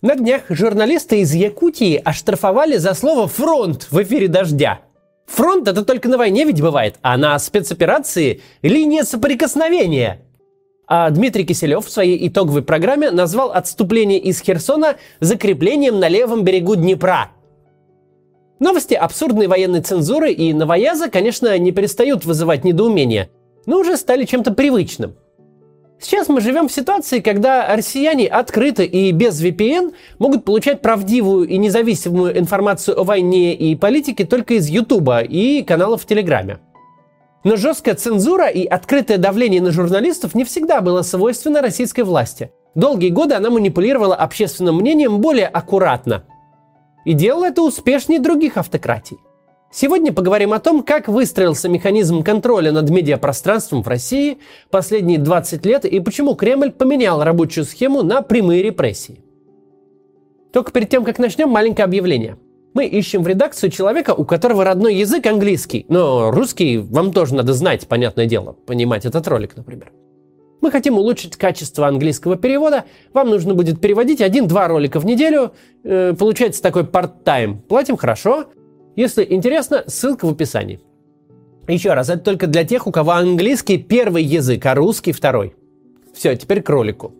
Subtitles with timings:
[0.00, 4.78] На днях журналисты из Якутии оштрафовали за слово «фронт» в эфире «Дождя».
[5.26, 10.20] Фронт это только на войне ведь бывает, а на спецоперации– линия соприкосновения.
[10.86, 16.76] А Дмитрий Киселев в своей итоговой программе назвал отступление из Херсона закреплением на левом берегу
[16.76, 17.32] Днепра.
[18.60, 23.30] Новости абсурдной военной цензуры и новояза, конечно, не перестают вызывать недоумение,
[23.66, 25.16] но уже стали чем-то привычным–
[26.00, 31.58] Сейчас мы живем в ситуации, когда россияне открыто и без VPN могут получать правдивую и
[31.58, 36.60] независимую информацию о войне и политике только из Ютуба и каналов в Телеграме.
[37.42, 42.52] Но жесткая цензура и открытое давление на журналистов не всегда было свойственно российской власти.
[42.76, 46.24] Долгие годы она манипулировала общественным мнением более аккуратно.
[47.04, 49.18] И делала это успешнее других автократий.
[49.70, 54.38] Сегодня поговорим о том, как выстроился механизм контроля над медиапространством в России
[54.70, 59.22] последние 20 лет и почему Кремль поменял рабочую схему на прямые репрессии.
[60.54, 62.38] Только перед тем, как начнем, маленькое объявление.
[62.72, 67.52] Мы ищем в редакцию человека, у которого родной язык английский, но русский вам тоже надо
[67.52, 69.92] знать, понятное дело, понимать этот ролик, например.
[70.60, 72.84] Мы хотим улучшить качество английского перевода.
[73.12, 75.52] Вам нужно будет переводить один-два ролика в неделю.
[75.84, 77.58] Э, получается такой part-time.
[77.68, 78.46] Платим хорошо.
[78.98, 80.80] Если интересно, ссылка в описании.
[81.68, 85.54] Еще раз, это только для тех, у кого английский первый язык, а русский второй.
[86.12, 87.12] Все, теперь к ролику.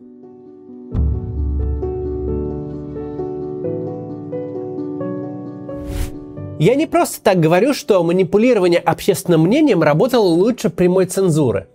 [6.58, 11.68] Я не просто так говорю, что манипулирование общественным мнением работало лучше прямой цензуры.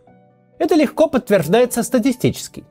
[0.59, 2.65] Это легко подтверждается статистически.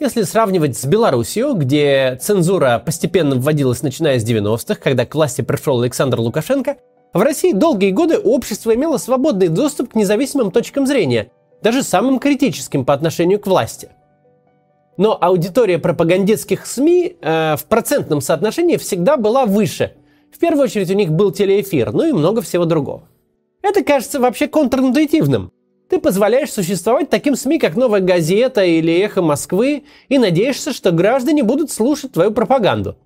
[0.00, 5.82] Если сравнивать с Белоруссией, где цензура постепенно вводилась начиная с 90-х, когда к власти пришел
[5.82, 6.78] Александр Лукашенко,
[7.12, 11.30] в России долгие годы общество имело свободный доступ к независимым точкам зрения,
[11.62, 13.90] даже самым критическим по отношению к власти.
[14.96, 19.92] Но аудитория пропагандистских СМИ э, в процентном соотношении всегда была выше.
[20.32, 23.02] В первую очередь у них был телеэфир, ну и много всего другого.
[23.60, 25.52] Это кажется вообще контринтуитивным.
[25.90, 31.42] Ты позволяешь существовать таким СМИ, как «Новая газета» или «Эхо Москвы», и надеешься, что граждане
[31.42, 32.96] будут слушать твою пропаганду.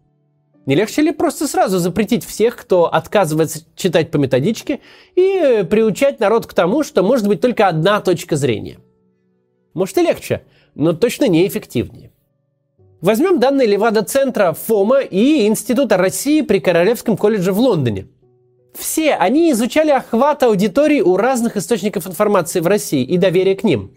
[0.66, 4.80] Не легче ли просто сразу запретить всех, кто отказывается читать по методичке,
[5.16, 8.76] и приучать народ к тому, что может быть только одна точка зрения?
[9.72, 10.42] Может и легче,
[10.74, 12.12] но точно неэффективнее.
[13.00, 18.08] Возьмем данные Левада-центра ФОМа и Института России при Королевском колледже в Лондоне–
[18.78, 23.92] все они изучали охват аудитории у разных источников информации в России и доверие к ним.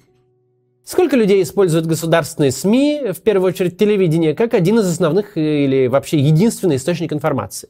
[0.84, 6.18] Сколько людей используют государственные СМИ, в первую очередь телевидение, как один из основных или вообще
[6.20, 7.70] единственный источник информации?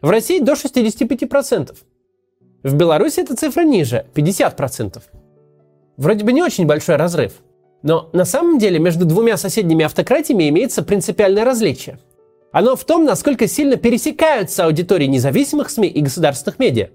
[0.00, 1.76] В России до 65%.
[2.62, 5.02] В Беларуси эта цифра ниже, 50%.
[5.96, 7.32] Вроде бы не очень большой разрыв.
[7.82, 11.98] Но на самом деле между двумя соседними автократиями имеется принципиальное различие–
[12.52, 16.88] оно в том, насколько сильно пересекаются аудитории независимых СМИ и государственных медиа.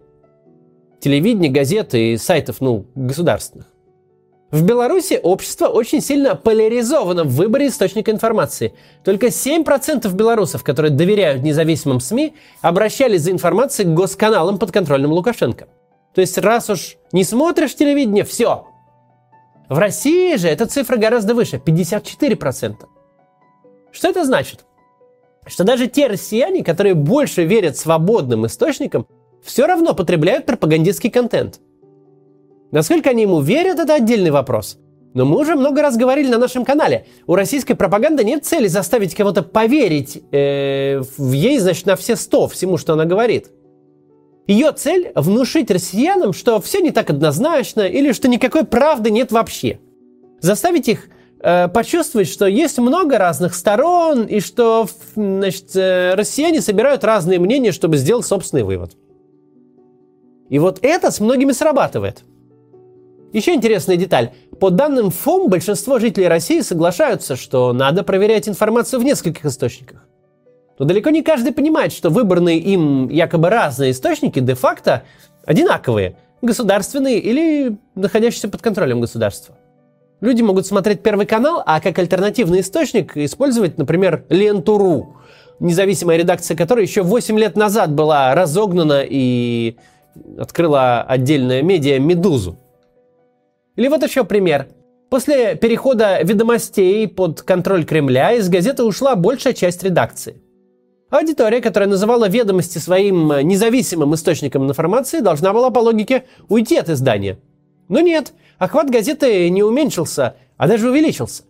[0.99, 3.67] Телевидение, газеты и сайтов, ну, государственных.
[4.51, 8.73] В Беларуси общество очень сильно поляризовано в выборе источника информации.
[9.03, 15.67] Только 7% белорусов, которые доверяют независимым СМИ, обращались за информацией к госканалам под контролем Лукашенко.
[16.13, 18.67] То есть раз уж не смотришь телевидение, все.
[19.67, 22.75] В России же эта цифра гораздо выше, 54%.
[23.91, 24.66] Что это значит?
[25.45, 29.07] Что даже те россияне, которые больше верят свободным источникам,
[29.44, 31.59] все равно потребляют пропагандистский контент.
[32.72, 34.79] Насколько они ему верят, это отдельный вопрос.
[35.13, 39.16] Но мы уже много раз говорили на нашем канале, у российской пропаганды нет цели заставить
[39.16, 43.47] кого-то поверить э, в ей, значит, на все сто всему, что она говорит.
[44.45, 49.79] Ее цель– внушить россиянам, что все не так однозначно или что никакой правды нет вообще.
[50.41, 51.07] Заставить их
[51.41, 57.72] Э, почувствовать, что есть много разных сторон, и что значит, э, россияне собирают разные мнения,
[57.72, 58.94] чтобы сделать собственный вывод.
[60.50, 62.23] И вот это с многими срабатывает.
[63.34, 64.31] Еще интересная деталь.
[64.59, 70.07] По данным ФОМ, большинство жителей России соглашаются, что надо проверять информацию в нескольких источниках.
[70.79, 75.03] Но далеко не каждый понимает, что выбранные им якобы разные источники де-факто
[75.46, 79.58] одинаковые, государственные или находящиеся под контролем государства.
[80.22, 85.17] Люди могут смотреть Первый канал, а как альтернативный источник использовать, например, Ленту.ру,
[85.59, 89.76] независимая редакция которой еще 8 лет назад была разогнана и
[90.38, 92.58] открыла отдельное медиа «Медузу».
[93.76, 94.67] Или вот еще пример.
[95.09, 100.41] После перехода ведомостей под контроль Кремля из газеты ушла большая часть редакции.
[101.09, 107.38] Аудитория, которая называла ведомости своим независимым источником информации, должна была по логике уйти от издания.
[107.90, 111.43] Но нет– охват газеты не уменьшился, а даже увеличился.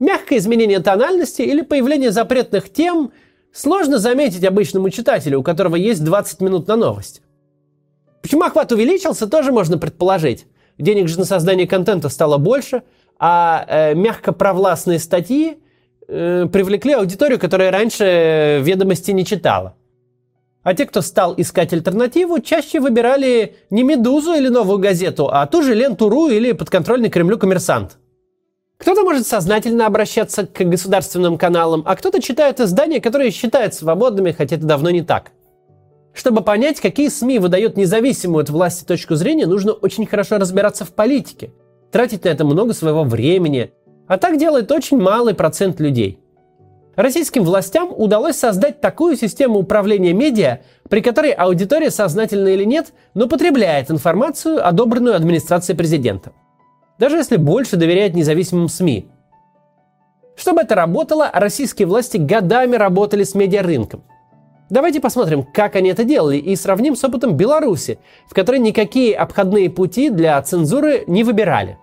[0.00, 3.12] Мягкое изменение тональности или появление запретных тем
[3.52, 7.22] сложно заметить обычному читателю, у которого есть 20 минут на новости.
[8.20, 10.46] Почему охват увеличился, тоже можно предположить.
[10.78, 12.82] Денег же на создание контента стало больше,
[13.18, 15.58] а э, мягко провластные статьи
[16.08, 19.76] э, привлекли аудиторию, которая раньше ведомости не читала.
[20.64, 25.62] А те, кто стал искать альтернативу, чаще выбирали не «Медузу» или «Новую газету», а ту
[25.62, 27.98] же ленту «Ру» или подконтрольный Кремлю «Коммерсант».
[28.78, 34.56] Кто-то может сознательно обращаться к государственным каналам, а кто-то читает издания, которые считают свободными, хотя
[34.56, 35.32] это давно не так.
[36.14, 40.92] Чтобы понять, какие СМИ выдают независимую от власти точку зрения, нужно очень хорошо разбираться в
[40.94, 41.52] политике,
[41.92, 43.72] тратить на это много своего времени,
[44.08, 46.20] а так делает очень малый процент людей.
[46.96, 53.28] Российским властям удалось создать такую систему управления медиа, при которой аудитория, сознательно или нет, но
[53.28, 56.32] потребляет информацию, одобренную администрацией президента.
[56.98, 59.08] Даже если больше доверяет независимым СМИ.
[60.36, 64.04] Чтобы это работало, российские власти годами работали с медиарынком.
[64.70, 67.98] Давайте посмотрим, как они это делали, и сравним с опытом Беларуси,
[68.28, 71.78] в которой никакие обходные пути для цензуры не выбирали.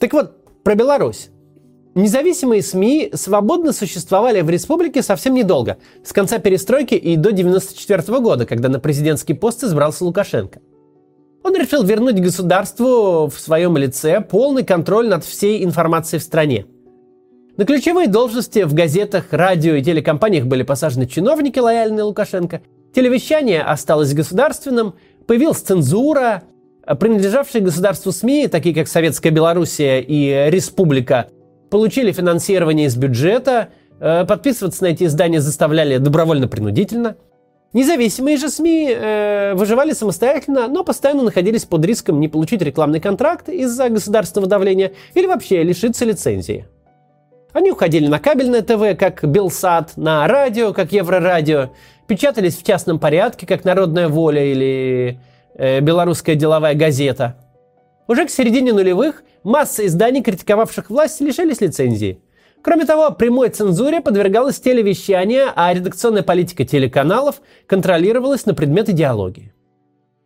[0.00, 1.28] Так вот, про Беларусь.
[1.94, 8.46] Независимые СМИ свободно существовали в республике совсем недолго, с конца перестройки и до 1994 года,
[8.46, 10.60] когда на президентский пост избрался Лукашенко.
[11.42, 16.64] Он решил вернуть государству в своем лице полный контроль над всей информацией в стране.
[17.58, 22.62] На ключевые должности в газетах, радио и телекомпаниях были посажены чиновники, лояльные Лукашенко.
[22.94, 24.94] Телевещание осталось государственным,
[25.26, 26.44] появилась цензура,
[26.94, 31.28] принадлежавшие государству СМИ, такие как Советская Белоруссия и Республика,
[31.70, 33.68] получили финансирование из бюджета,
[34.00, 37.16] э, подписываться на эти издания заставляли добровольно-принудительно.
[37.72, 43.48] Независимые же СМИ э, выживали самостоятельно, но постоянно находились под риском не получить рекламный контракт
[43.48, 46.66] из-за государственного давления или вообще лишиться лицензии.
[47.52, 51.70] Они уходили на кабельное ТВ, как Белсат, на радио, как Еврорадио,
[52.08, 55.20] печатались в частном порядке, как Народная воля или
[55.60, 57.36] э, белорусская деловая газета.
[58.08, 62.20] Уже к середине нулевых масса изданий, критиковавших власть, лишились лицензии.
[62.62, 69.52] Кроме того, прямой цензуре подвергалось телевещание, а редакционная политика телеканалов контролировалась на предмет идеологии.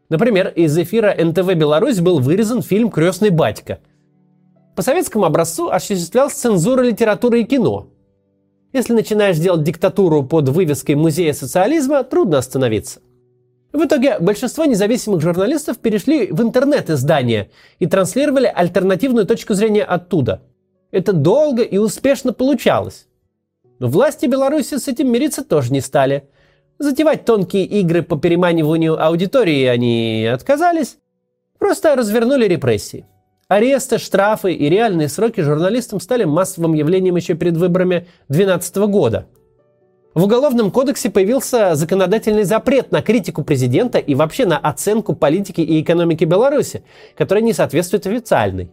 [0.08, 3.80] Например, из эфира НТВ «Беларусь» был вырезан фильм «Крестный батька».
[4.76, 7.88] По советскому образцу осуществлялась цензура литературы и кино.
[8.72, 13.00] Если начинаешь делать диктатуру под вывеской музея социализма, трудно остановиться–
[13.74, 17.50] в итоге большинство независимых журналистов перешли в интернет-издания
[17.80, 20.42] и транслировали альтернативную точку зрения оттуда.
[20.92, 23.08] Это долго и успешно получалось.
[23.80, 26.28] Но власти Беларуси с этим мириться тоже не стали.
[26.78, 30.98] Затевать тонкие игры по переманиванию аудитории они отказались,
[31.58, 33.06] просто развернули репрессии.
[33.48, 39.26] Аресты, штрафы и реальные сроки журналистам стали массовым явлением еще перед выборами 2012 года–
[40.14, 45.82] в Уголовном кодексе появился законодательный запрет на критику президента и вообще на оценку политики и
[45.82, 46.84] экономики Беларуси,
[47.16, 48.70] которая не соответствует официальной.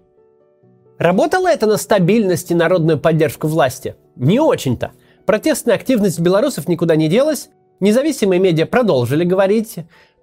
[1.00, 3.96] Работало это на стабильность и народную поддержку власти?
[4.16, 4.92] Не очень-то.
[5.26, 7.50] Протестная активность белорусов никуда не делась,
[7.80, 9.78] независимые медиа продолжили говорить,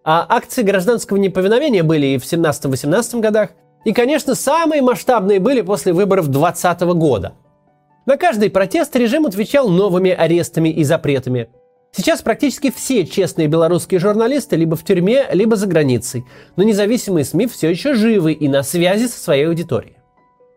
[0.04, 3.50] а акции гражданского неповиновения были и в 17-18 годах,
[3.84, 7.32] и, конечно, самые масштабные были после выборов 2020 года–
[8.08, 11.50] на каждый протест режим отвечал новыми арестами и запретами.
[11.92, 16.24] Сейчас практически все честные белорусские журналисты либо в тюрьме, либо за границей,
[16.56, 19.98] но независимые СМИ все еще живы и на связи со своей аудиторией.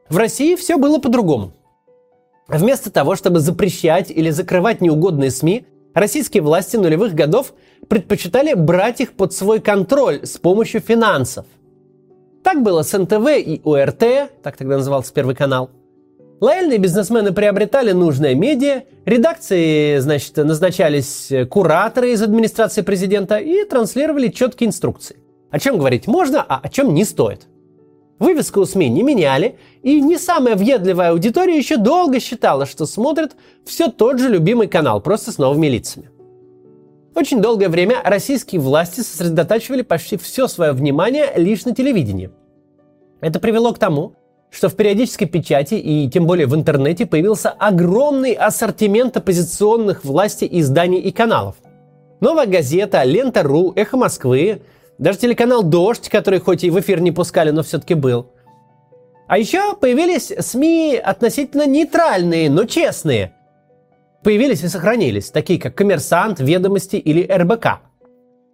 [0.08, 1.52] В России все было по-другому.
[2.48, 7.54] Вместо того, чтобы запрещать или закрывать неугодные СМИ, российские власти нулевых годов
[7.90, 11.46] предпочитали брать их под свой контроль с помощью финансов.
[12.46, 15.70] Так было с НТВ и ОРТ, так тогда назывался Первый канал–
[16.42, 24.70] Лояльные бизнесмены приобретали нужное медиа, редакции, значит, назначались кураторы из администрации президента и транслировали четкие
[24.70, 25.18] инструкции.
[25.52, 27.48] О чем говорить можно, а о чем не стоит.
[28.18, 33.36] Вывеску у СМИ не меняли, и не самая въедливая аудитория еще долго считала, что смотрит
[33.64, 36.10] все тот же любимый канал, просто с новыми лицами.
[37.14, 42.32] Очень долгое время российские власти сосредотачивали почти все свое внимание лишь на телевидении.
[43.20, 44.14] Это привело к тому,
[44.52, 51.00] что в периодической печати и тем более в интернете появился огромный ассортимент оппозиционных власти изданий
[51.00, 51.56] и каналов.
[52.20, 54.62] Новая газета, Лента.ру, Эхо Москвы,
[54.98, 58.28] даже телеканал «Дождь», который хоть и в эфир не пускали, но все-таки был.
[59.28, 63.34] А еще появились СМИ относительно нейтральные, но честные.
[64.22, 67.80] Появились и сохранились, такие как «Коммерсант», «Ведомости» или «РБК».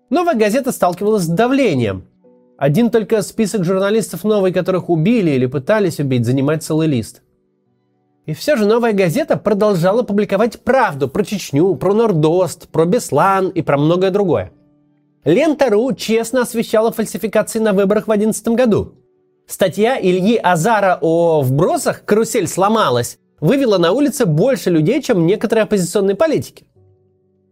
[0.09, 2.05] Новая газета сталкивалась с давлением–
[2.57, 7.21] Один только список журналистов новый, которых убили или пытались убить, занимает целый лист.
[8.25, 13.61] И все же новая газета продолжала публиковать правду про Чечню, про Нордост, про Беслан и
[13.61, 14.51] про многое другое.
[15.23, 18.95] Лента.ру честно освещала фальсификации на выборах в 2011 году.
[19.45, 26.15] Статья Ильи Азара о вбросах «Карусель сломалась» вывела на улицы больше людей, чем некоторые оппозиционные
[26.15, 26.65] политики.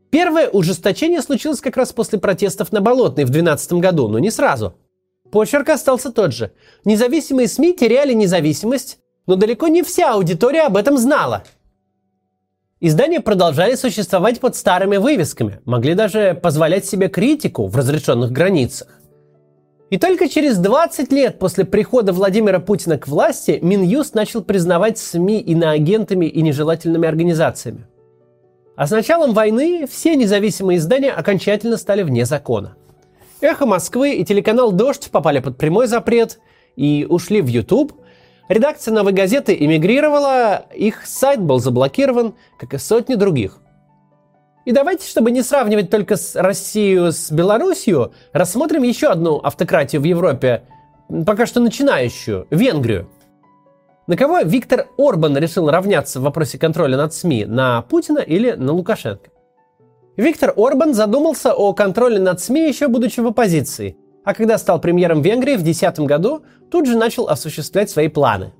[0.09, 4.73] Первое ужесточение случилось как раз после протестов на Болотной в 2012 году, но не сразу.
[5.35, 6.53] Почерк остался тот же.
[6.85, 11.43] Независимые СМИ теряли независимость, но далеко не вся аудитория об этом знала.
[12.79, 18.87] Издания продолжали существовать под старыми вывесками, могли даже позволять себе критику в разрешенных границах.
[19.89, 25.41] И только через 20 лет после прихода Владимира Путина к власти Минюст начал признавать СМИ
[25.41, 27.87] иноагентами и нежелательными организациями.
[28.77, 32.77] А с началом войны все независимые издания окончательно стали вне закона.
[33.41, 36.39] «Эхо Москвы» и телеканал «Дождь» попали под прямой запрет
[36.75, 37.93] и ушли в YouTube.
[38.47, 43.59] Редакция «Новой газеты» эмигрировала, их сайт был заблокирован, как и сотни других.
[44.65, 50.05] И давайте, чтобы не сравнивать только с Россию с Белоруссией, рассмотрим еще одну автократию в
[50.05, 50.63] Европе,
[51.25, 53.09] пока что начинающую– Венгрию.
[54.07, 57.45] На кого Виктор Орбан решил равняться в вопросе контроля над СМИ?
[57.45, 59.29] На Путина или на Лукашенко?
[60.17, 65.21] Виктор Орбан задумался о контроле над СМИ еще будучи в оппозиции, а когда стал премьером
[65.21, 66.41] Венгрии в 2010 году,
[66.71, 68.53] тут же начал осуществлять свои планы.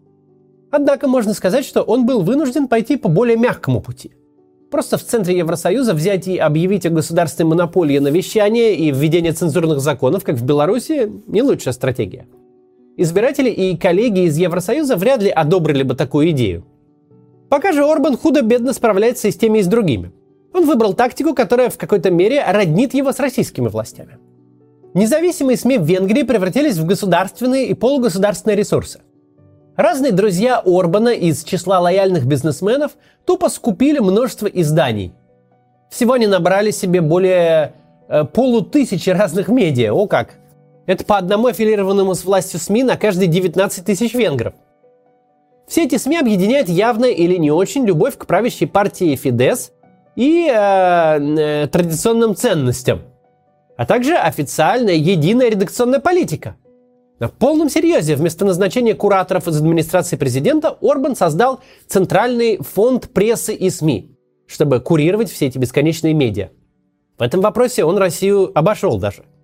[0.71, 4.11] Однако можно сказать, что он был вынужден пойти по более мягкому пути.
[4.69, 9.79] Просто в центре Евросоюза взять и объявить о государственной монополии на вещание и введение цензурных
[9.79, 12.27] законов, как в Беларуси, не лучшая стратегия–
[12.97, 16.65] Избиратели и коллеги из Евросоюза вряд ли одобрили бы такую идею.
[17.49, 20.13] Пока же Орбан худо-бедно справляется и с теми, и с другими.
[20.55, 24.19] Он выбрал тактику, которая в какой-то мере роднит его с российскими властями.
[24.93, 29.01] Независимые СМИ в Венгрии превратились в государственные и полугосударственные ресурсы.
[29.75, 32.93] Разные друзья Орбана из числа лояльных бизнесменов
[33.25, 35.11] тупо скупили множество изданий.
[35.89, 37.73] Всего они набрали себе более
[38.07, 39.91] э, полутысячи разных медиа.
[39.91, 40.35] О как!
[40.85, 44.53] Это по одному аффилированному с властью СМИ на каждые 19 тысяч венгров.
[45.67, 49.73] Все эти СМИ объединяют явно или не очень любовь к правящей партии Фидес
[50.15, 53.01] и э, э, традиционным ценностям,
[53.77, 56.55] а также официальная единая редакционная политика.
[57.19, 63.69] На полном серьезе вместо назначения кураторов из администрации президента Орбан создал Центральный фонд прессы и
[63.69, 64.11] СМИ,
[64.47, 66.49] чтобы курировать все эти бесконечные медиа.
[67.17, 69.23] В этом вопросе он Россию обошел даже–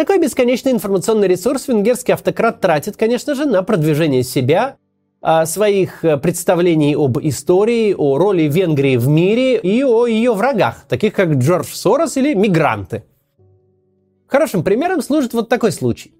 [0.00, 4.78] такой бесконечный информационный ресурс венгерский автократ тратит, конечно же, на продвижение себя,
[5.44, 11.14] своих э, представлений об истории, о роли Венгрии в мире и о ее врагах, таких
[11.14, 13.04] как Джордж Сорос или мигранты.
[14.26, 16.14] Хорошим примером служит вот такой случай.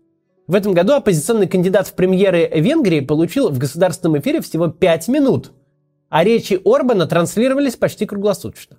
[0.47, 5.53] В этом году оппозиционный кандидат в премьеры Венгрии получил в государственном эфире всего 5 минут,
[6.09, 8.79] а речи Орбана транслировались почти круглосуточно.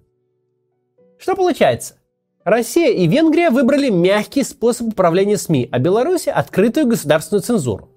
[1.17, 1.95] Что получается?
[2.43, 7.90] Россия и Венгрия выбрали мягкий способ управления СМИ, а Беларусь– открытую государственную цензуру.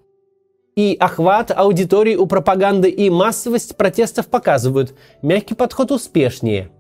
[0.77, 6.71] И охват аудитории у пропаганды и массовость протестов показывают, мягкий подход успешнее.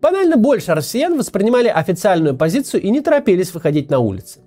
[0.00, 4.40] Банально больше россиян воспринимали официальную позицию и не торопились выходить на улицы.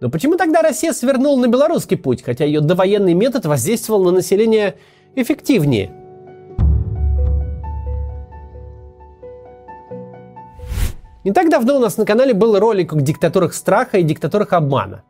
[0.00, 4.76] Но почему тогда Россия свернула на белорусский путь, хотя ее довоенный метод воздействовал на население
[5.14, 5.94] эффективнее–
[11.22, 15.02] Не так давно у нас на канале был ролик о диктатурах страха и диктатурах обмана.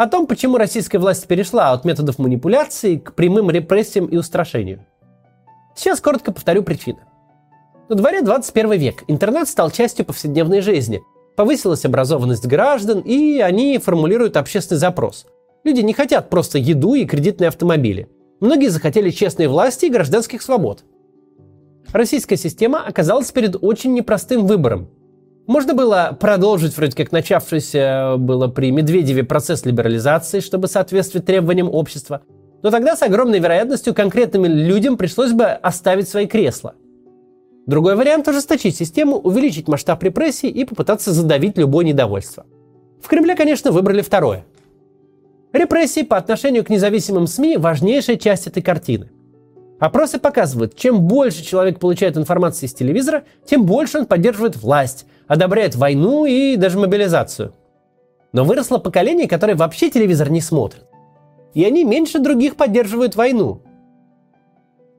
[0.00, 4.86] О том, почему российская власть перешла от методов манипуляции к прямым репрессиям и устрашению.
[5.76, 7.00] Сейчас коротко повторю причины.
[7.90, 9.04] На дворе 21 век.
[9.08, 11.02] Интернет стал частью повседневной жизни.
[11.36, 15.26] Повысилась образованность граждан, и они формулируют общественный запрос.
[15.64, 18.08] Люди не хотят просто еду и кредитные автомобили.
[18.40, 20.82] Многие захотели честной власти и гражданских свобод.
[21.92, 24.88] Российская система оказалась перед очень непростым выбором
[25.50, 32.22] можно было продолжить вроде как начавшийся было при Медведеве процесс либерализации, чтобы соответствовать требованиям общества.
[32.62, 36.76] Но тогда с огромной вероятностью конкретным людям пришлось бы оставить свои кресла.
[37.66, 42.46] Другой вариант– ужесточить систему, увеличить масштаб репрессий и попытаться задавить любое недовольство.
[43.02, 44.44] В Кремле, конечно, выбрали второе.
[45.52, 49.10] Репрессии по отношению к независимым СМИ– важнейшая часть этой картины–
[49.80, 55.76] Опросы показывают, чем больше человек получает информации из телевизора, тем больше он поддерживает власть, одобряет
[55.76, 57.54] войну и даже мобилизацию.
[58.32, 60.86] Но выросло поколение, которое вообще телевизор не смотрит.
[61.54, 63.62] И они меньше других поддерживают войну.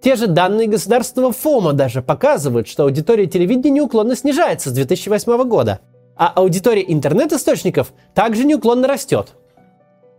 [0.02, 5.82] Те же данные государственного ФОМа даже показывают, что аудитория телевидения неуклонно снижается с 2008 года.
[6.16, 9.30] а аудитория интернет-источников также неуклонно растет.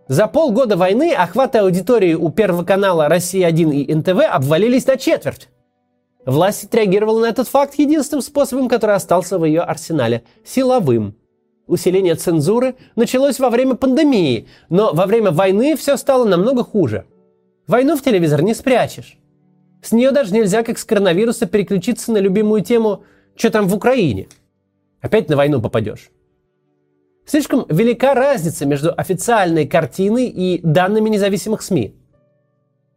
[0.08, 5.48] За полгода войны охваты аудитории у Первого канала «Россия-1» и НТВ обвалились на четверть.
[6.24, 11.16] Власть отреагировала на этот факт единственным способом, который остался в ее арсенале– силовым.
[11.66, 17.06] Усиление цензуры началось во время пандемии, но во время войны все стало намного хуже.
[17.66, 19.18] Войну в телевизор не спрячешь.
[19.82, 24.28] С нее даже нельзя, как с коронавируса, переключиться на любимую тему «Что там в Украине?».
[25.00, 26.10] Опять на войну попадешь.
[27.26, 31.96] Слишком велика разница между официальной картиной и данными независимых СМИ.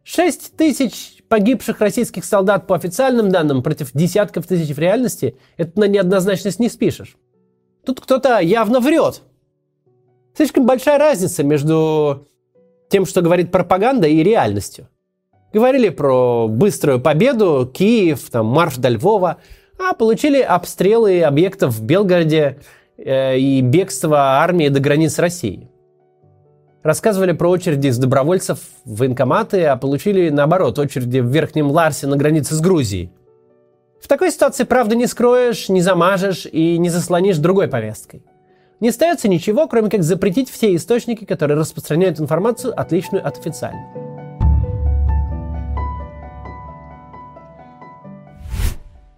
[0.04, 5.84] 6 тысяч погибших российских солдат по официальным данным против десятков тысяч в реальности– это на
[5.84, 7.16] неоднозначность не спишешь.
[7.84, 9.22] Тут кто-то явно врет.
[10.36, 12.26] Слишком большая разница между
[12.88, 14.88] тем, что говорит пропаганда, и реальностью.
[15.52, 19.38] Говорили про быструю победу, Киев, там, марш до Львова,
[19.78, 22.58] а получили обстрелы объектов в Белгороде
[22.98, 25.70] э, и бегство армии до границ России.
[26.86, 32.16] Рассказывали про очереди из добровольцев в военкоматы, а получили, наоборот, очереди в Верхнем Ларсе на
[32.16, 33.10] границе с Грузией.
[34.00, 38.22] В такой ситуации правда не скроешь, не замажешь и не заслонишь другой повесткой.
[38.78, 44.15] Не остается ничего, кроме как запретить все источники, которые распространяют информацию, отличную от официальной.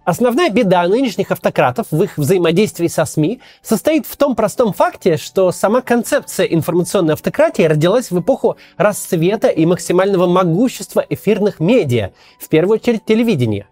[0.09, 5.51] Основная беда нынешних автократов в их взаимодействии со СМИ состоит в том простом факте, что
[5.51, 12.79] сама концепция информационной автократии родилась в эпоху расцвета и максимального могущества эфирных медиа, в первую
[12.79, 13.67] очередь телевидения.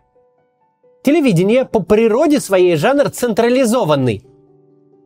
[1.03, 4.23] Телевидение по природе своей жанр централизованный.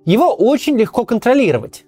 [0.04, 1.86] Его очень легко контролировать.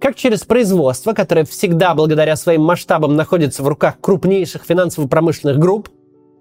[0.00, 5.90] Как через производство, которое всегда благодаря своим масштабам находится в руках крупнейших финансово-промышленных групп,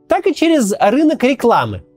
[0.07, 1.83] так и через рынок рекламы–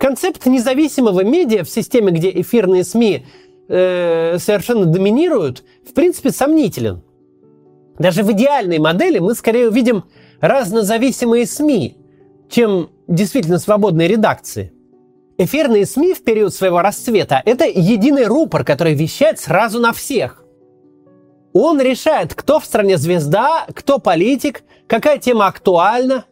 [0.00, 3.26] Концепт независимого медиа в системе, где эфирные СМИ
[3.68, 7.02] э, совершенно доминируют, в принципе, сомнителен.
[7.98, 10.04] Даже в идеальной модели мы скорее увидим
[10.40, 11.98] разнозависимые СМИ,
[12.48, 14.72] чем действительно свободные редакции.
[15.36, 20.42] Эфирные СМИ в период своего расцвета– это единый рупор, который вещает сразу на всех.
[21.52, 26.24] Он решает, кто в стране звезда, кто политик, какая тема актуальна,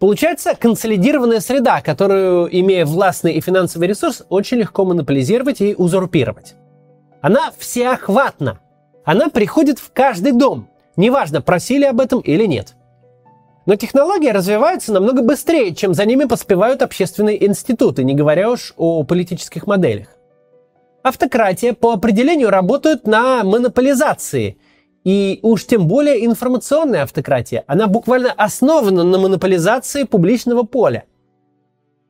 [0.00, 6.54] Получается консолидированная среда, которую, имея властный и финансовый ресурс, очень легко монополизировать и узурпировать.
[7.20, 8.60] Она всеохватна.
[9.04, 10.70] Она приходит в каждый дом.
[10.96, 12.76] Неважно, просили об этом или нет.
[13.66, 19.04] Но технологии развиваются намного быстрее, чем за ними поспевают общественные институты, не говоря уж о
[19.04, 20.08] политических моделях.
[21.02, 24.56] Автократия по определению работает на монополизации–
[25.04, 31.04] и уж тем более информационная автократия, она буквально основана на монополизации публичного поля.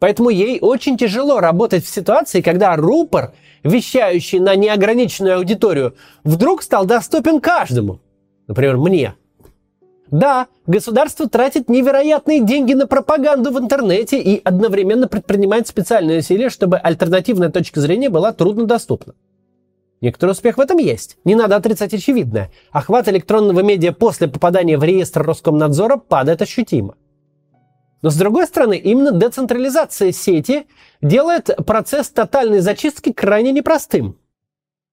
[0.01, 6.87] Поэтому ей очень тяжело работать в ситуации, когда рупор, вещающий на неограниченную аудиторию, вдруг стал
[6.87, 8.01] доступен каждому.
[8.49, 9.15] Например, мне.
[10.11, 16.79] Да, государство тратит невероятные деньги на пропаганду в интернете и одновременно предпринимает специальные усилия, чтобы
[16.79, 19.15] альтернативная точка зрения была труднодоступна.
[20.01, 21.19] Некоторый успех в этом есть.
[21.25, 22.51] Не надо отрицать очевидное.
[22.71, 26.97] Охват электронного медиа после попадания в реестр Роскомнадзора падает ощутимо.
[28.01, 30.67] Но с другой стороны, именно децентрализация сети
[31.03, 34.17] делает процесс тотальной зачистки крайне непростым.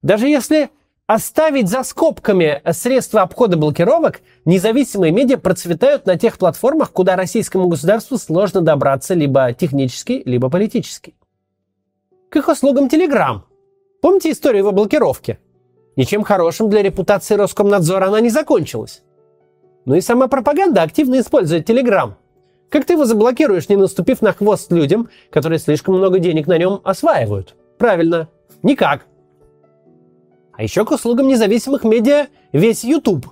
[0.02, 0.72] Даже если
[1.06, 8.18] оставить за скобками средства обхода блокировок, независимые медиа процветают на тех платформах, куда российскому государству
[8.18, 11.16] сложно добраться либо технически, либо политически.
[12.30, 13.44] К их услугам Telegram–
[14.02, 15.40] Помните историю его блокировки?
[15.96, 19.02] Ничем хорошим для репутации Роскомнадзора она не закончилась.
[19.86, 22.16] Ну и сама пропаганда активно использует Телеграм.
[22.70, 26.82] Как ты его заблокируешь, не наступив на хвост людям, которые слишком много денег на нем
[26.84, 27.56] осваивают?
[27.78, 28.28] Правильно,
[28.62, 29.06] никак.
[30.54, 33.28] А еще к услугам независимых медиа весь YouTube,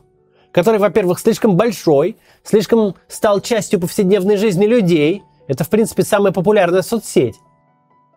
[0.51, 5.23] который, во-первых, слишком большой, слишком стал частью повседневной жизни людей.
[5.47, 7.35] Это, в принципе, самая популярная соцсеть.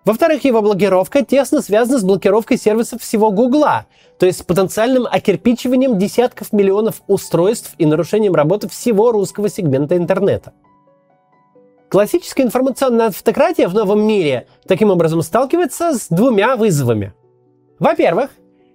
[0.08, 3.84] Во-вторых, его блокировка тесно связана с блокировкой сервисов всего Гугла,
[4.18, 10.54] то есть с потенциальным окирпичиванием десятков миллионов устройств и нарушением работы всего русского сегмента интернета.
[11.90, 17.12] Классическая информационная автократия в новом мире таким образом сталкивается с двумя вызовами.
[17.78, 18.30] Во-первых,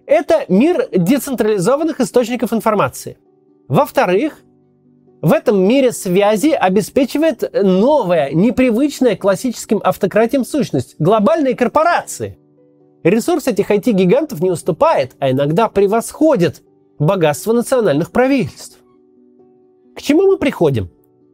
[0.05, 3.17] это мир децентрализованных источников информации.
[3.67, 4.37] Во-вторых,
[5.23, 12.37] в этом мире связи обеспечивает новая, непривычная классическим автократиям сущность– глобальные корпорации.
[13.03, 16.61] Ресурс этих IT-гигантов не уступает, а иногда превосходит
[16.99, 18.79] богатство национальных правительств.
[19.95, 20.89] К чему мы приходим?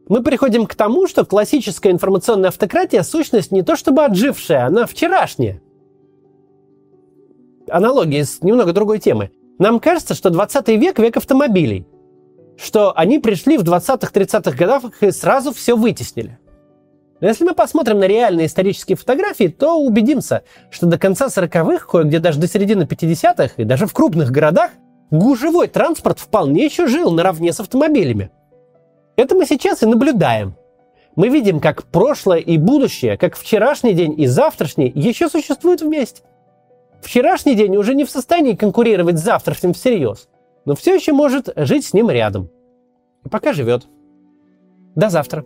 [0.08, 5.60] Мы приходим к тому, что классическая информационная автократия– сущность не то чтобы отжившая, она вчерашняя.
[7.68, 9.32] аналогии с немного другой темы.
[9.58, 11.88] Нам кажется, что 20 век– век автомобилей.
[12.62, 16.38] Что они пришли в 20-30-х годах и сразу все вытеснили.
[17.20, 22.18] Но если мы посмотрим на реальные исторические фотографии, то убедимся, что до конца 40-х, кое-где
[22.18, 24.72] даже до середины 50-х и даже в крупных городах
[25.10, 28.30] гужевой транспорт вполне еще жил наравне с автомобилями.
[29.16, 30.54] Это мы сейчас и наблюдаем.
[31.16, 36.22] Мы видим, как прошлое и будущее, как вчерашний день и завтрашний еще существуют вместе.
[37.02, 40.28] Вчерашний день уже не в состоянии конкурировать с завтрашним всерьез,
[40.64, 42.50] но все еще может жить с ним рядом.
[43.24, 43.86] И пока живет.
[44.94, 45.44] До завтра.